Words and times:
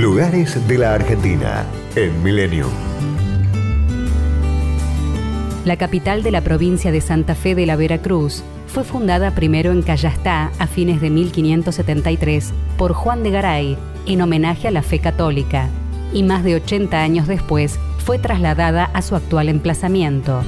Lugares 0.00 0.66
de 0.66 0.78
la 0.78 0.94
Argentina 0.94 1.66
en 1.94 2.22
Milenio. 2.22 2.66
La 5.66 5.76
capital 5.76 6.22
de 6.22 6.30
la 6.30 6.40
provincia 6.40 6.90
de 6.90 7.02
Santa 7.02 7.34
Fe 7.34 7.54
de 7.54 7.66
la 7.66 7.76
Veracruz 7.76 8.42
fue 8.66 8.82
fundada 8.82 9.34
primero 9.34 9.72
en 9.72 9.82
Callastá 9.82 10.52
a 10.58 10.66
fines 10.66 11.02
de 11.02 11.10
1573 11.10 12.54
por 12.78 12.94
Juan 12.94 13.22
de 13.22 13.30
Garay 13.30 13.76
en 14.06 14.22
homenaje 14.22 14.68
a 14.68 14.70
la 14.70 14.80
fe 14.80 15.00
católica 15.00 15.68
y 16.14 16.22
más 16.22 16.44
de 16.44 16.54
80 16.54 16.98
años 16.98 17.28
después 17.28 17.78
fue 17.98 18.18
trasladada 18.18 18.84
a 18.86 19.02
su 19.02 19.16
actual 19.16 19.50
emplazamiento. 19.50 20.40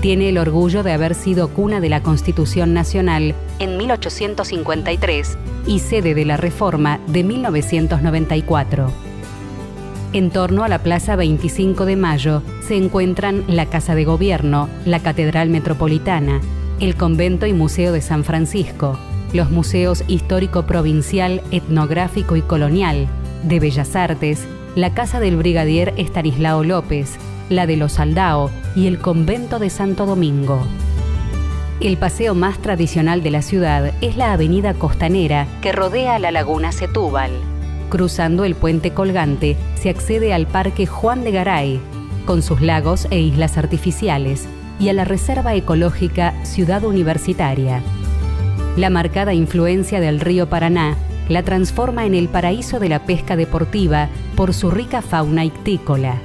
Tiene 0.00 0.28
el 0.28 0.38
orgullo 0.38 0.84
de 0.84 0.92
haber 0.92 1.16
sido 1.16 1.48
cuna 1.48 1.80
de 1.80 1.88
la 1.88 2.04
Constitución 2.04 2.72
Nacional 2.72 3.34
en 3.58 3.76
1853 3.76 5.36
y 5.66 5.80
sede 5.80 6.14
de 6.14 6.24
la 6.24 6.36
Reforma 6.36 7.00
de 7.08 7.24
1994. 7.24 8.92
En 10.12 10.30
torno 10.30 10.62
a 10.62 10.68
la 10.68 10.78
Plaza 10.78 11.16
25 11.16 11.84
de 11.84 11.96
Mayo 11.96 12.42
se 12.66 12.76
encuentran 12.76 13.42
la 13.48 13.66
Casa 13.66 13.96
de 13.96 14.04
Gobierno, 14.04 14.68
la 14.84 15.00
Catedral 15.00 15.50
Metropolitana, 15.50 16.40
el 16.78 16.94
Convento 16.94 17.46
y 17.46 17.52
Museo 17.52 17.90
de 17.92 18.00
San 18.00 18.22
Francisco, 18.22 18.96
los 19.32 19.50
museos 19.50 20.04
histórico 20.06 20.62
provincial, 20.62 21.42
etnográfico 21.50 22.36
y 22.36 22.42
colonial, 22.42 23.08
de 23.42 23.58
Bellas 23.58 23.96
Artes, 23.96 24.46
la 24.76 24.94
Casa 24.94 25.18
del 25.18 25.36
Brigadier 25.36 25.92
Estanislao 25.96 26.62
López, 26.62 27.18
la 27.48 27.66
de 27.66 27.76
los 27.76 27.98
Aldao 27.98 28.50
y 28.74 28.86
el 28.86 28.98
Convento 28.98 29.58
de 29.58 29.70
Santo 29.70 30.06
Domingo. 30.06 30.60
El 31.80 31.96
paseo 31.96 32.34
más 32.34 32.58
tradicional 32.58 33.22
de 33.22 33.30
la 33.30 33.42
ciudad 33.42 33.92
es 34.00 34.16
la 34.16 34.32
avenida 34.32 34.74
costanera 34.74 35.46
que 35.62 35.72
rodea 35.72 36.18
la 36.18 36.30
laguna 36.30 36.72
Setúbal. 36.72 37.30
Cruzando 37.88 38.44
el 38.44 38.54
puente 38.54 38.92
colgante 38.92 39.56
se 39.76 39.88
accede 39.88 40.34
al 40.34 40.46
Parque 40.46 40.86
Juan 40.86 41.22
de 41.22 41.30
Garay, 41.30 41.80
con 42.26 42.42
sus 42.42 42.60
lagos 42.60 43.06
e 43.10 43.20
islas 43.20 43.56
artificiales, 43.56 44.46
y 44.80 44.90
a 44.90 44.92
la 44.92 45.04
Reserva 45.04 45.54
Ecológica 45.54 46.34
Ciudad 46.44 46.84
Universitaria. 46.84 47.80
La 48.76 48.90
marcada 48.90 49.34
influencia 49.34 50.00
del 50.00 50.20
río 50.20 50.48
Paraná 50.48 50.96
la 51.28 51.42
transforma 51.42 52.06
en 52.06 52.14
el 52.14 52.28
paraíso 52.28 52.78
de 52.78 52.88
la 52.88 53.04
pesca 53.04 53.36
deportiva 53.36 54.08
por 54.36 54.54
su 54.54 54.70
rica 54.70 55.02
fauna 55.02 55.44
ictícola. 55.44 56.16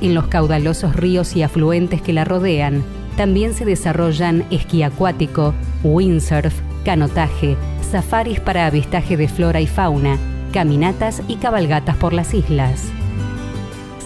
En 0.00 0.14
los 0.14 0.28
caudalosos 0.28 0.96
ríos 0.96 1.36
y 1.36 1.42
afluentes 1.42 2.00
que 2.00 2.12
la 2.12 2.24
rodean, 2.24 2.82
también 3.16 3.52
se 3.52 3.64
desarrollan 3.64 4.44
esquí 4.50 4.82
acuático, 4.82 5.54
windsurf, 5.82 6.54
canotaje, 6.84 7.56
safaris 7.90 8.40
para 8.40 8.66
avistaje 8.66 9.16
de 9.16 9.28
flora 9.28 9.60
y 9.60 9.66
fauna, 9.66 10.16
caminatas 10.52 11.22
y 11.28 11.36
cabalgatas 11.36 11.96
por 11.96 12.12
las 12.12 12.32
islas. 12.32 12.86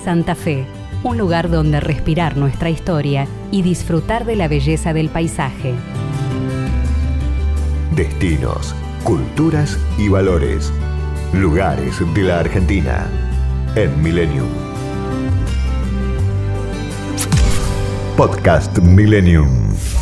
Santa 0.05 0.35
Fe, 0.35 0.67
un 1.05 1.17
lugar 1.17 1.49
donde 1.49 1.81
respirar 1.81 2.37
nuestra 2.37 2.71
historia 2.71 3.29
y 3.53 3.63
disfrutar 3.63 4.25
de 4.25 4.37
la 4.37 4.49
belleza 4.49 4.93
del 4.93 5.09
paisaje. 5.09 5.75
Destinos, 7.95 8.75
culturas 9.05 9.79
y 9.97 10.09
valores. 10.09 10.73
Lugares 11.33 12.01
de 12.15 12.23
la 12.23 12.41
Argentina 12.41 13.07
en 13.77 14.03
Millennium. 14.03 14.74
Podcast 18.17 18.79
Millennium. 18.81 19.94